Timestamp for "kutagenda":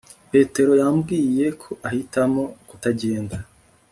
2.67-3.37